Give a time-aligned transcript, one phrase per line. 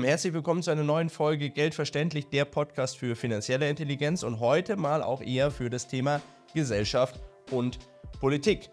[0.00, 5.02] Herzlich willkommen zu einer neuen Folge Geldverständlich, der Podcast für finanzielle Intelligenz und heute mal
[5.02, 6.22] auch eher für das Thema
[6.54, 7.78] Gesellschaft und
[8.18, 8.70] Politik.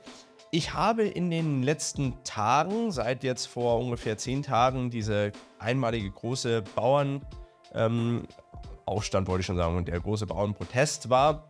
[0.49, 6.63] Ich habe in den letzten Tagen, seit jetzt vor ungefähr zehn Tagen, diese einmalige große
[6.73, 7.27] Bauernaufstand,
[7.75, 11.49] ähm, wollte ich schon sagen, und der große Bauernprotest war,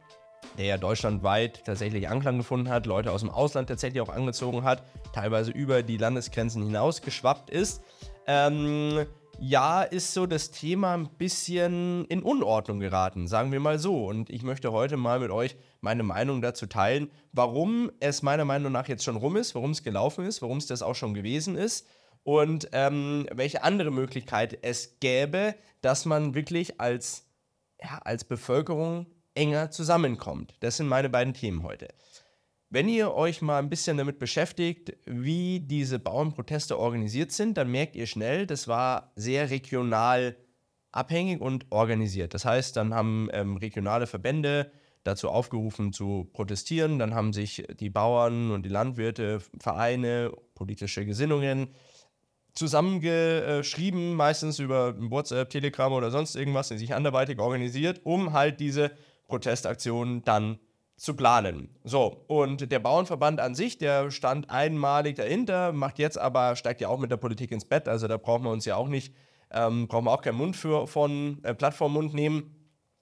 [0.57, 4.83] der ja deutschlandweit tatsächlich Anklang gefunden hat, Leute aus dem Ausland tatsächlich auch angezogen hat,
[5.13, 7.83] teilweise über die Landesgrenzen hinaus geschwappt ist.
[8.27, 9.05] Ähm,
[9.41, 14.05] ja, ist so das Thema ein bisschen in Unordnung geraten, sagen wir mal so.
[14.05, 18.71] Und ich möchte heute mal mit euch meine Meinung dazu teilen, warum es meiner Meinung
[18.71, 21.55] nach jetzt schon rum ist, warum es gelaufen ist, warum es das auch schon gewesen
[21.55, 21.87] ist
[22.23, 27.25] und ähm, welche andere Möglichkeit es gäbe, dass man wirklich als,
[27.81, 30.55] ja, als Bevölkerung enger zusammenkommt.
[30.59, 31.87] Das sind meine beiden Themen heute.
[32.71, 37.95] Wenn ihr euch mal ein bisschen damit beschäftigt, wie diese Bauernproteste organisiert sind, dann merkt
[37.95, 40.37] ihr schnell, das war sehr regional
[40.91, 42.35] abhängig und organisiert.
[42.35, 44.71] Das heißt, dann haben ähm, regionale Verbände
[45.03, 51.69] dazu aufgerufen zu protestieren, dann haben sich die Bauern und die Landwirte, Vereine, politische Gesinnungen
[52.53, 58.91] zusammengeschrieben, meistens über WhatsApp, Telegram oder sonst irgendwas, die sich anderweitig organisiert, um halt diese
[59.27, 60.59] Protestaktionen dann
[60.99, 61.69] zu planen.
[61.83, 66.89] So, und der Bauernverband an sich, der stand einmalig dahinter, macht jetzt aber, steigt ja
[66.89, 69.15] auch mit der Politik ins Bett, also da brauchen wir uns ja auch nicht,
[69.51, 72.55] ähm, brauchen wir auch keinen Mund für, von äh, Plattformmund nehmen.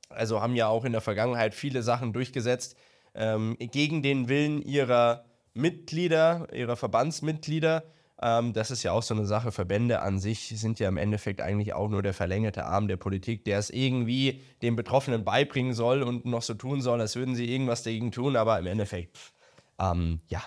[0.09, 2.77] Also haben ja auch in der Vergangenheit viele Sachen durchgesetzt
[3.15, 7.83] ähm, gegen den Willen ihrer Mitglieder, ihrer Verbandsmitglieder.
[8.21, 9.51] Ähm, das ist ja auch so eine Sache.
[9.51, 13.45] Verbände an sich sind ja im Endeffekt eigentlich auch nur der verlängerte Arm der Politik,
[13.45, 17.51] der es irgendwie den Betroffenen beibringen soll und noch so tun soll, als würden sie
[17.51, 19.17] irgendwas dagegen tun, aber im Endeffekt,
[19.79, 20.41] ähm, ja,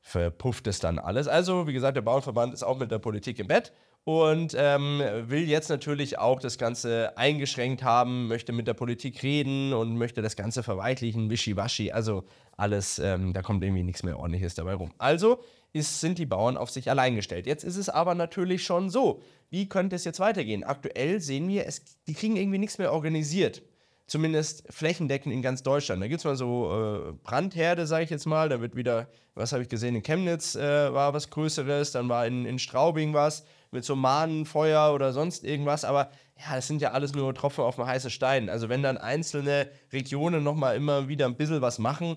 [0.00, 1.26] verpufft es dann alles.
[1.26, 3.72] Also, wie gesagt, der Bauernverband ist auch mit der Politik im Bett
[4.04, 9.72] und ähm, will jetzt natürlich auch das Ganze eingeschränkt haben, möchte mit der Politik reden
[9.72, 12.24] und möchte das Ganze verweichlichen, wischiwaschi, also
[12.56, 14.92] alles, ähm, da kommt irgendwie nichts mehr ordentliches dabei rum.
[14.98, 15.40] Also
[15.74, 17.46] ist, sind die Bauern auf sich allein gestellt.
[17.46, 19.20] Jetzt ist es aber natürlich schon so,
[19.50, 20.64] wie könnte es jetzt weitergehen?
[20.64, 23.62] Aktuell sehen wir, es, die kriegen irgendwie nichts mehr organisiert
[24.06, 26.02] zumindest flächendeckend in ganz Deutschland.
[26.02, 28.48] Da gibt es mal so äh, Brandherde, sage ich jetzt mal.
[28.48, 32.26] Da wird wieder, was habe ich gesehen, in Chemnitz äh, war was Größeres, dann war
[32.26, 35.84] in, in Straubing was mit so Mahnenfeuer oder sonst irgendwas.
[35.84, 38.50] Aber ja, das sind ja alles nur Tropfen auf dem heißen Stein.
[38.50, 42.16] Also wenn dann einzelne Regionen nochmal immer wieder ein bisschen was machen,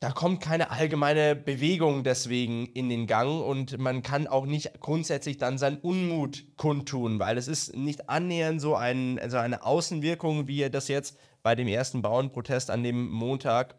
[0.00, 5.36] da kommt keine allgemeine Bewegung deswegen in den Gang und man kann auch nicht grundsätzlich
[5.36, 10.70] dann seinen Unmut kundtun, weil es ist nicht annähernd so ein, also eine Außenwirkung, wie
[10.70, 13.74] das jetzt bei dem ersten Bauernprotest an dem Montag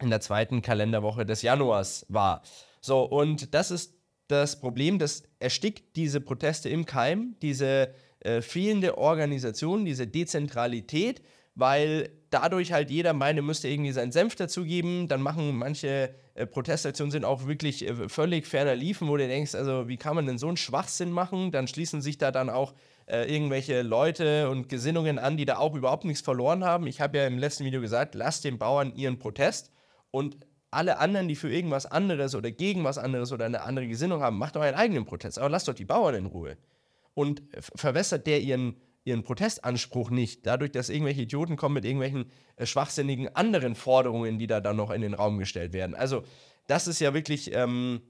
[0.00, 2.42] in der zweiten Kalenderwoche des Januars war.
[2.80, 3.94] So, und das ist
[4.28, 11.22] das Problem, das erstickt diese Proteste im Keim, diese äh, fehlende Organisation, diese Dezentralität,
[11.56, 15.08] weil dadurch halt jeder meine, müsste irgendwie seinen Senf dazugeben.
[15.08, 19.54] Dann machen manche äh, Protestaktionen sind auch wirklich äh, völlig ferner liefen, wo du denkst,
[19.54, 21.52] also wie kann man denn so einen Schwachsinn machen?
[21.52, 22.74] Dann schließen sich da dann auch
[23.06, 26.86] äh, irgendwelche Leute und Gesinnungen an, die da auch überhaupt nichts verloren haben.
[26.86, 29.70] Ich habe ja im letzten Video gesagt, lasst den Bauern ihren Protest
[30.10, 30.36] und
[30.70, 34.36] alle anderen, die für irgendwas anderes oder gegen was anderes oder eine andere Gesinnung haben,
[34.36, 35.38] macht doch einen eigenen Protest.
[35.38, 36.56] Aber lasst doch die Bauern in Ruhe.
[37.14, 42.66] Und verwässert der ihren ihren Protestanspruch nicht, dadurch, dass irgendwelche Idioten kommen mit irgendwelchen äh,
[42.66, 45.94] schwachsinnigen anderen Forderungen, die da dann noch in den Raum gestellt werden.
[45.94, 46.24] Also
[46.66, 48.00] das ist ja wirklich ähm,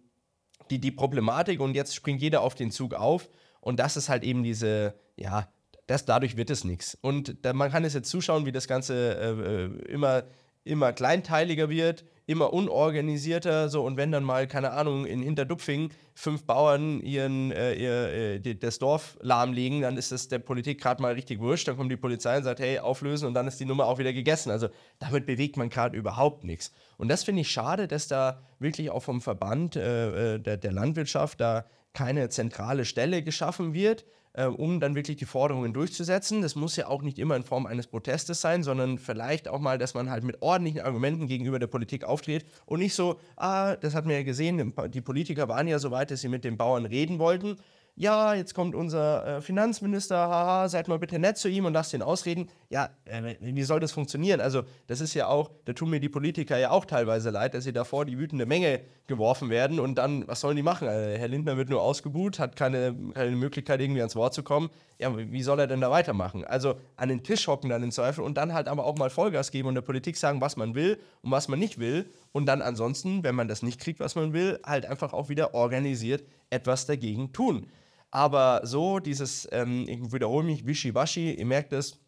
[0.71, 3.29] die, die Problematik und jetzt springt jeder auf den Zug auf
[3.61, 5.49] und das ist halt eben diese, ja,
[5.87, 6.97] das, dadurch wird es nichts.
[7.01, 10.25] Und da, man kann es jetzt zuschauen, wie das Ganze äh, äh immer,
[10.65, 16.45] immer kleinteiliger wird, immer unorganisierter, so und wenn dann mal, keine Ahnung, in Hinterdupfing fünf
[16.45, 21.13] Bauern ihren, äh, ihr, äh, das Dorf lahmlegen, dann ist es der Politik gerade mal
[21.13, 23.87] richtig wurscht, dann kommt die Polizei und sagt, hey, auflösen und dann ist die Nummer
[23.87, 24.51] auch wieder gegessen.
[24.51, 26.73] Also damit bewegt man gerade überhaupt nichts.
[26.99, 30.73] Und das finde ich schade, dass da wirklich auch vom Verband äh, äh der, der
[30.73, 34.05] Landwirtschaft da keine zentrale Stelle geschaffen wird,
[34.37, 36.43] äh, um dann wirklich die Forderungen durchzusetzen.
[36.43, 39.79] Das muss ja auch nicht immer in Form eines Protestes sein, sondern vielleicht auch mal,
[39.79, 43.95] dass man halt mit ordentlichen Argumenten gegenüber der Politik auftritt und nicht so, ah, das
[43.95, 46.87] hat man ja gesehen, die Politiker waren ja so weit, dass sie mit den Bauern
[46.87, 47.57] reden wollten
[47.99, 51.95] ja, jetzt kommt unser äh, Finanzminister, haha, seid mal bitte nett zu ihm und lasst
[51.95, 52.51] ihn ausreden.
[52.69, 54.43] Ja, äh, wie soll das funktionieren?
[54.43, 57.65] Also, das ist ja auch, da tun mir die Politiker ja auch teilweise leid, dass
[57.65, 60.89] sie davor die wütende Menge geworfen werden und dann, was sollen die machen?
[60.89, 64.69] Also, Herr Lindner wird nur ausgebuht, hat keine, keine Möglichkeit, irgendwie ans Wort zu kommen.
[64.99, 66.45] Ja, wie soll er denn da weitermachen?
[66.45, 69.51] Also, an den Tisch hocken dann in Zweifel und dann halt aber auch mal Vollgas
[69.51, 72.61] geben und der Politik sagen, was man will und was man nicht will und dann
[72.61, 76.85] ansonsten, wenn man das nicht kriegt, was man will, halt einfach auch wieder organisiert etwas
[76.85, 77.67] dagegen tun.
[78.11, 82.01] Aber so dieses, ähm, ich wiederhole mich, Wischiwaschi, ihr merkt es,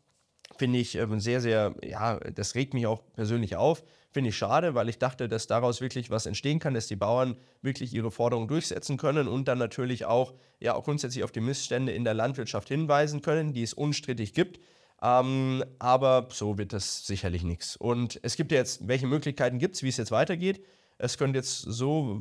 [0.57, 3.83] finde ich ähm, sehr, sehr, ja, das regt mich auch persönlich auf.
[4.11, 7.37] Finde ich schade, weil ich dachte, dass daraus wirklich was entstehen kann, dass die Bauern
[7.61, 11.93] wirklich ihre Forderungen durchsetzen können und dann natürlich auch, ja, auch grundsätzlich auf die Missstände
[11.93, 14.61] in der Landwirtschaft hinweisen können, die es unstrittig gibt.
[15.03, 17.77] Ähm, aber so wird das sicherlich nichts.
[17.77, 20.65] Und es gibt ja jetzt, welche Möglichkeiten gibt es, wie es jetzt weitergeht?
[20.97, 22.21] Es könnte jetzt so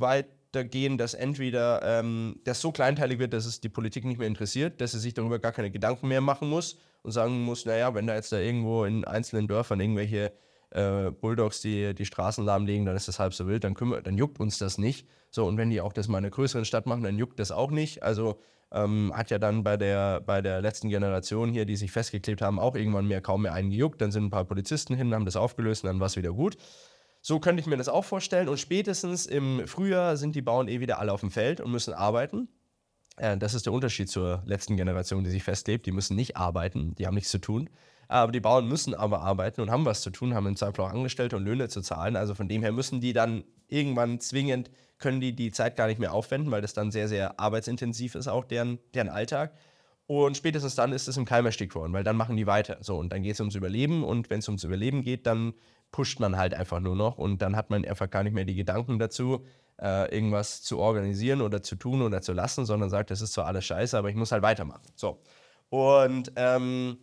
[0.57, 4.81] weitergehen, dass entweder ähm, das so kleinteilig wird, dass es die Politik nicht mehr interessiert,
[4.81, 8.07] dass sie sich darüber gar keine Gedanken mehr machen muss und sagen muss, naja, wenn
[8.07, 10.33] da jetzt da irgendwo in einzelnen Dörfern irgendwelche
[10.71, 14.17] äh, Bulldogs die, die Straßen lahmlegen, dann ist das halb so wild, dann, kümmert, dann
[14.17, 15.07] juckt uns das nicht.
[15.29, 17.51] So, und wenn die auch das mal in einer größeren Stadt machen, dann juckt das
[17.51, 18.03] auch nicht.
[18.03, 18.39] Also
[18.71, 22.59] ähm, hat ja dann bei der, bei der letzten Generation hier, die sich festgeklebt haben,
[22.59, 24.01] auch irgendwann mehr kaum mehr einen gejuckt.
[24.01, 26.57] Dann sind ein paar Polizisten hin, haben das aufgelöst und dann war es wieder gut.
[27.21, 28.47] So könnte ich mir das auch vorstellen.
[28.47, 31.93] Und spätestens im Frühjahr sind die Bauern eh wieder alle auf dem Feld und müssen
[31.93, 32.47] arbeiten.
[33.17, 35.85] Äh, das ist der Unterschied zur letzten Generation, die sich festklebt.
[35.85, 37.69] Die müssen nicht arbeiten, die haben nichts zu tun.
[38.07, 40.91] Aber die Bauern müssen aber arbeiten und haben was zu tun, haben im Zweifel auch
[40.91, 42.15] Angestellte und Löhne zu zahlen.
[42.15, 45.99] Also von dem her müssen die dann irgendwann zwingend, können die die Zeit gar nicht
[45.99, 49.53] mehr aufwenden, weil das dann sehr, sehr arbeitsintensiv ist, auch deren, deren Alltag.
[50.07, 52.77] Und spätestens dann ist es im Keim erstickt worden, weil dann machen die weiter.
[52.81, 55.53] So, und dann geht es ums Überleben und wenn es ums Überleben geht, dann
[55.91, 58.55] pusht man halt einfach nur noch und dann hat man einfach gar nicht mehr die
[58.55, 59.45] Gedanken dazu,
[59.81, 63.45] äh, irgendwas zu organisieren oder zu tun oder zu lassen, sondern sagt, das ist zwar
[63.45, 64.87] alles scheiße, aber ich muss halt weitermachen.
[64.95, 65.21] So.
[65.69, 66.97] Und ähm,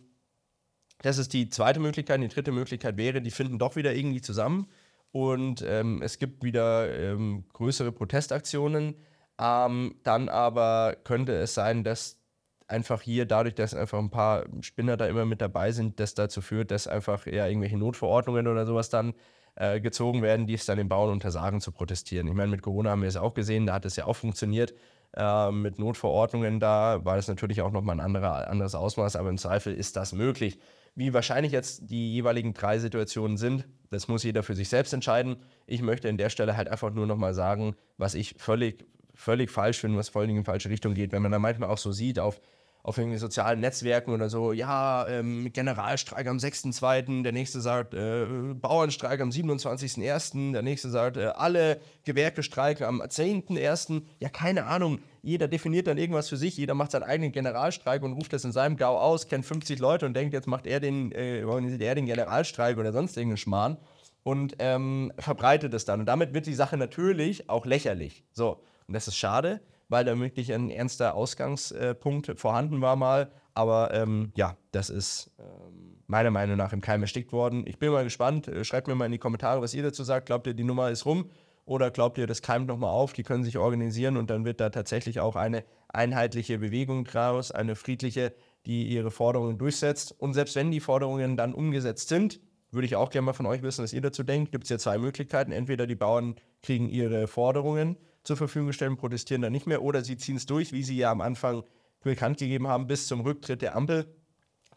[1.01, 2.21] das ist die zweite Möglichkeit.
[2.21, 4.67] Die dritte Möglichkeit wäre, die finden doch wieder irgendwie zusammen
[5.11, 8.95] und ähm, es gibt wieder ähm, größere Protestaktionen.
[9.39, 12.24] Ähm, dann aber könnte es sein, dass
[12.67, 16.41] einfach hier dadurch, dass einfach ein paar Spinner da immer mit dabei sind, das dazu
[16.41, 19.13] führt, dass einfach eher irgendwelche Notverordnungen oder sowas dann
[19.55, 22.27] äh, gezogen werden, die es dann den Bauern untersagen zu protestieren.
[22.27, 24.73] Ich meine, mit Corona haben wir es auch gesehen, da hat es ja auch funktioniert.
[25.15, 29.37] Äh, mit Notverordnungen da war das natürlich auch nochmal ein anderer, anderes Ausmaß, aber im
[29.37, 30.59] Zweifel ist das möglich.
[30.95, 35.37] Wie wahrscheinlich jetzt die jeweiligen drei Situationen sind, das muss jeder für sich selbst entscheiden.
[35.67, 39.79] Ich möchte an der Stelle halt einfach nur nochmal sagen, was ich völlig, völlig falsch
[39.79, 41.11] finde, was vor allem in die falsche Richtung geht.
[41.11, 42.41] Wenn man da manchmal auch so sieht, auf
[42.85, 48.27] auf irgendwie sozialen Netzwerken oder so, ja, ähm, Generalstreik am 6.2., der nächste sagt äh,
[48.53, 54.03] Bauernstreik am 27.1., der nächste sagt äh, alle Gewerke streiken am 10.1.
[54.19, 58.13] Ja, keine Ahnung, jeder definiert dann irgendwas für sich, jeder macht seinen eigenen Generalstreik und
[58.13, 61.11] ruft das in seinem Gau aus, kennt 50 Leute und denkt, jetzt macht er den,
[61.11, 63.77] äh, organisiert er den Generalstreik oder sonst irgendeinen Schmarrn
[64.21, 66.01] und ähm, verbreitet es dann.
[66.01, 68.25] Und damit wird die Sache natürlich auch lächerlich.
[68.31, 69.59] So, und das ist schade
[69.89, 73.31] weil da wirklich ein ernster Ausgangspunkt vorhanden war mal.
[73.53, 77.65] Aber ähm, ja, das ist ähm, meiner Meinung nach im Keim erstickt worden.
[77.67, 78.47] Ich bin mal gespannt.
[78.47, 80.25] Äh, schreibt mir mal in die Kommentare, was ihr dazu sagt.
[80.27, 81.29] Glaubt ihr, die Nummer ist rum?
[81.65, 83.13] Oder glaubt ihr, das keimt nochmal auf?
[83.13, 87.75] Die können sich organisieren und dann wird da tatsächlich auch eine einheitliche Bewegung draus, eine
[87.75, 88.33] friedliche,
[88.67, 90.13] die ihre Forderungen durchsetzt.
[90.17, 92.39] Und selbst wenn die Forderungen dann umgesetzt sind,
[92.71, 94.51] würde ich auch gerne mal von euch wissen, was ihr dazu denkt.
[94.51, 95.51] Gibt es ja zwei Möglichkeiten.
[95.51, 99.81] Entweder die Bauern kriegen ihre Forderungen zur Verfügung gestellt protestieren dann nicht mehr.
[99.81, 101.63] Oder sie ziehen es durch, wie sie ja am Anfang
[102.03, 104.05] bekannt gegeben haben, bis zum Rücktritt der Ampel.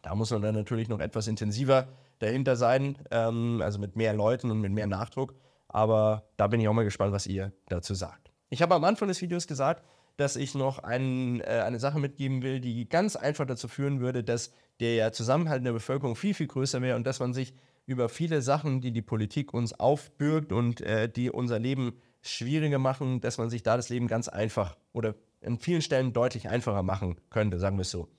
[0.01, 4.49] Da muss man dann natürlich noch etwas intensiver dahinter sein, ähm, also mit mehr Leuten
[4.51, 5.35] und mit mehr Nachdruck.
[5.67, 8.31] Aber da bin ich auch mal gespannt, was ihr dazu sagt.
[8.49, 9.85] Ich habe am Anfang des Videos gesagt,
[10.17, 14.23] dass ich noch ein, äh, eine Sache mitgeben will, die ganz einfach dazu führen würde,
[14.23, 17.53] dass der Zusammenhalt in der Bevölkerung viel, viel größer wäre und dass man sich
[17.85, 23.21] über viele Sachen, die die Politik uns aufbürgt und äh, die unser Leben schwieriger machen,
[23.21, 27.19] dass man sich da das Leben ganz einfach oder in vielen Stellen deutlich einfacher machen
[27.29, 28.09] könnte, sagen wir es so.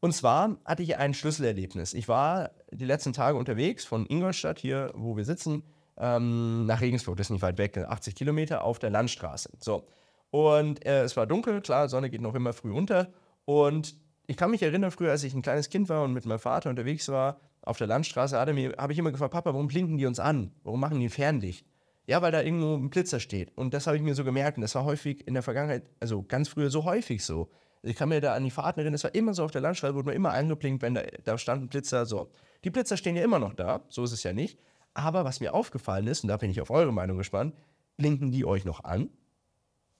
[0.00, 1.94] Und zwar hatte ich ein Schlüsselerlebnis.
[1.94, 5.62] Ich war die letzten Tage unterwegs von Ingolstadt, hier wo wir sitzen,
[5.98, 9.50] ähm, nach Regensburg, das ist nicht weit weg, 80 Kilometer auf der Landstraße.
[9.60, 9.86] So.
[10.30, 13.12] Und äh, es war dunkel, klar, Sonne geht noch immer früh unter.
[13.44, 13.94] Und
[14.26, 16.70] ich kann mich erinnern, früher, als ich ein kleines Kind war und mit meinem Vater
[16.70, 20.52] unterwegs war, auf der Landstraße, habe ich immer gefragt, Papa, warum blinken die uns an?
[20.62, 21.66] Warum machen die ein Fernlicht?
[22.10, 23.56] Ja, weil da irgendwo ein Blitzer steht.
[23.56, 24.58] Und das habe ich mir so gemerkt.
[24.58, 27.52] Und das war häufig in der Vergangenheit, also ganz früher so häufig so.
[27.84, 29.94] Ich kann mir da an die Fahrten erinnern, das war immer so auf der Landstraße,
[29.94, 32.06] wurde mir immer angeblinkt, wenn da, da stand ein Blitzer.
[32.06, 32.32] So.
[32.64, 34.58] Die Blitzer stehen ja immer noch da, so ist es ja nicht.
[34.92, 37.54] Aber was mir aufgefallen ist, und da bin ich auf eure Meinung gespannt,
[37.96, 39.08] blinken die euch noch an?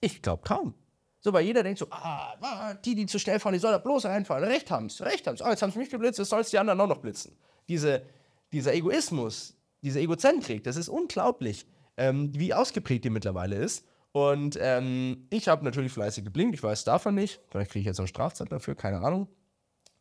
[0.01, 0.73] Ich glaube kaum.
[1.21, 3.77] So, weil jeder denkt so, ah, ah, die, die zu schnell fahren, die soll da
[3.77, 4.43] bloß reinfahren.
[4.43, 5.45] Recht haben sie, recht haben sie.
[5.45, 7.37] Oh, jetzt haben sie mich geblitzt, jetzt soll es die anderen auch noch blitzen.
[7.69, 8.01] Diese,
[8.51, 11.65] dieser Egoismus, diese Egozentrik, das ist unglaublich
[12.01, 13.85] ähm, wie ausgeprägt die mittlerweile ist.
[14.11, 17.39] Und ähm, ich habe natürlich fleißig geblinkt, ich weiß davon nicht.
[17.49, 19.27] Vielleicht kriege ich jetzt noch Strafzeit dafür, keine Ahnung.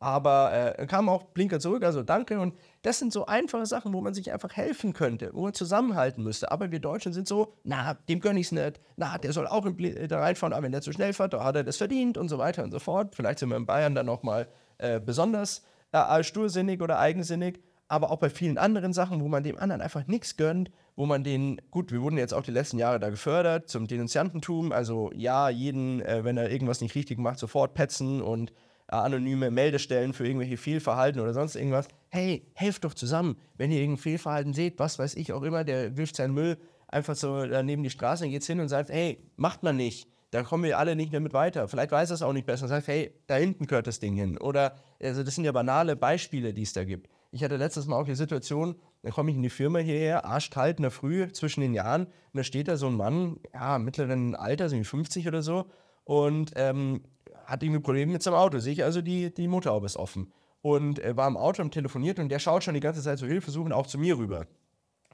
[0.03, 2.41] Aber äh, kam auch Blinker zurück, also danke.
[2.41, 6.25] Und das sind so einfache Sachen, wo man sich einfach helfen könnte, wo man zusammenhalten
[6.25, 6.51] müsste.
[6.51, 8.81] Aber wir Deutschen sind so, na, dem gönn ich's nicht.
[8.97, 9.69] Na, der soll auch
[10.09, 12.39] da reinfahren, aber wenn der zu schnell fährt, da hat er das verdient und so
[12.39, 13.15] weiter und so fort.
[13.15, 17.61] Vielleicht sind wir in Bayern dann nochmal äh, besonders äh, stursinnig oder eigensinnig.
[17.87, 21.25] Aber auch bei vielen anderen Sachen, wo man dem anderen einfach nichts gönnt, wo man
[21.25, 24.73] den, gut, wir wurden jetzt auch die letzten Jahre da gefördert zum Denunziantentum.
[24.73, 29.51] Also ja, jeden, äh, wenn er irgendwas nicht richtig macht, sofort petzen und äh, anonyme
[29.51, 31.89] Meldestellen für irgendwelche Fehlverhalten oder sonst irgendwas.
[32.09, 33.37] Hey, helft doch zusammen.
[33.57, 37.15] Wenn ihr irgendein Fehlverhalten seht, was weiß ich auch immer, der wirft seinen Müll einfach
[37.15, 40.09] so neben die Straße und geht hin und sagt, hey, macht man nicht.
[40.33, 41.67] Da kommen wir alle nicht mehr mit weiter.
[41.67, 44.15] Vielleicht weiß er es auch nicht besser und sagt, hey, da hinten gehört das Ding
[44.15, 44.39] hin.
[44.39, 47.09] Oder, also das sind ja banale Beispiele, die es da gibt.
[47.33, 50.79] Ich hatte letztes Mal auch die Situation, da komme ich in die Firma hierher, arschkalt
[50.79, 54.35] in der Früh zwischen den Jahren, und da steht da so ein Mann, ja, mittleren
[54.35, 55.67] Alter, so 50 oder so,
[56.05, 57.03] und ähm,
[57.47, 58.59] hat irgendwie Probleme mit seinem Auto.
[58.59, 60.33] Sehe ich also, die, die Motorhaube ist offen.
[60.63, 63.27] Und er war im Auto und telefoniert und der schaut schon die ganze Zeit so
[63.27, 64.47] Hilfe suchen, auch zu mir rüber.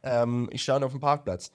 [0.03, 1.53] Ähm, ich stand auf dem Parkplatz.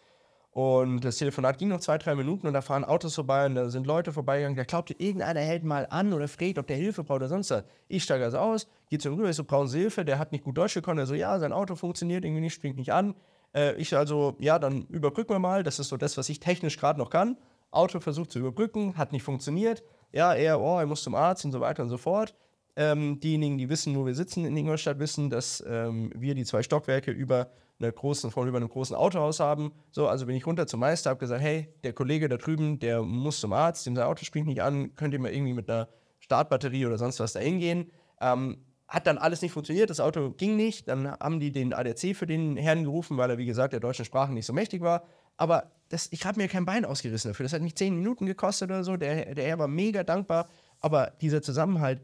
[0.51, 3.69] Und das Telefonat ging noch zwei, drei Minuten und da fahren Autos vorbei und da
[3.69, 4.57] sind Leute vorbeigegangen.
[4.57, 7.63] Da glaubte, irgendeiner hält mal an oder fragt, ob der Hilfe braucht oder sonst was.
[7.87, 10.03] Ich steige also aus, gehe zu ihm rüber, ich so, brauchen Sie Hilfe?
[10.03, 10.99] Der hat nicht gut Deutsch gekonnt.
[10.99, 13.15] Er so, ja, sein Auto funktioniert irgendwie nicht, springt nicht an.
[13.55, 15.63] Äh, ich also, ja, dann überbrücken wir mal.
[15.63, 17.37] Das ist so das, was ich technisch gerade noch kann.
[17.71, 19.81] Auto versucht zu überbrücken, hat nicht funktioniert
[20.11, 22.35] ja, er, oh, er muss zum Arzt und so weiter und so fort.
[22.75, 26.63] Ähm, diejenigen, die wissen, wo wir sitzen in Ingolstadt, wissen, dass ähm, wir die zwei
[26.63, 29.73] Stockwerke über, einer großen, von über einem großen Autohaus haben.
[29.91, 33.01] So, also bin ich runter zum Meister, habe gesagt, hey, der Kollege da drüben, der
[33.01, 35.89] muss zum Arzt, dem sein Auto springt nicht an, könnt ihr mal irgendwie mit einer
[36.19, 37.91] Startbatterie oder sonst was da hingehen.
[38.21, 40.89] Ähm, hat dann alles nicht funktioniert, das Auto ging nicht.
[40.89, 44.03] Dann haben die den ADAC für den Herrn gerufen, weil er, wie gesagt, der deutschen
[44.03, 45.05] Sprache nicht so mächtig war.
[45.37, 47.45] Aber das, ich habe mir kein Bein ausgerissen dafür.
[47.45, 48.97] Das hat mich zehn Minuten gekostet oder so.
[48.97, 50.49] Der, der Herr war mega dankbar.
[50.81, 52.01] Aber dieser Zusammenhalt,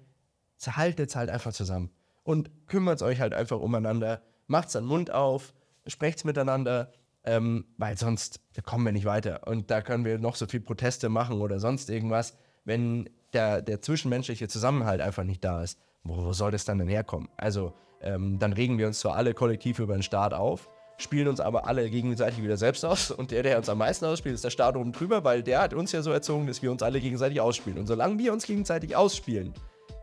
[0.57, 1.91] zerhaltet halt einfach zusammen.
[2.23, 4.21] Und kümmert euch halt einfach umeinander.
[4.47, 5.53] Macht's dann Mund auf,
[5.85, 6.91] sprecht's miteinander,
[7.23, 9.47] ähm, weil sonst kommen wir nicht weiter.
[9.47, 12.37] Und da können wir noch so viel Proteste machen oder sonst irgendwas.
[12.65, 16.87] Wenn der, der zwischenmenschliche Zusammenhalt einfach nicht da ist, wo, wo soll das dann denn
[16.87, 17.29] herkommen?
[17.37, 21.39] Also, ähm, dann regen wir uns zwar alle kollektiv über den Staat auf, spielen uns
[21.39, 23.11] aber alle gegenseitig wieder selbst aus.
[23.11, 25.73] Und der, der uns am meisten ausspielt, ist der Staat oben drüber, weil der hat
[25.73, 27.79] uns ja so erzogen, dass wir uns alle gegenseitig ausspielen.
[27.79, 29.53] Und solange wir uns gegenseitig ausspielen,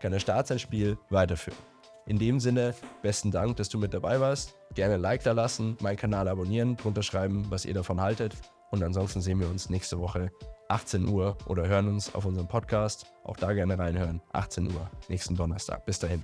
[0.05, 1.59] kann der Staat sein Spiel weiterführen.
[2.05, 4.55] In dem Sinne, besten Dank, dass du mit dabei warst.
[4.75, 8.37] Gerne ein Like da lassen, meinen Kanal abonnieren, drunter schreiben, was ihr davon haltet.
[8.71, 10.31] Und ansonsten sehen wir uns nächste Woche
[10.69, 13.07] 18 Uhr oder hören uns auf unserem Podcast.
[13.25, 14.21] Auch da gerne reinhören.
[14.35, 15.87] 18 Uhr, nächsten Donnerstag.
[15.87, 16.23] Bis dahin.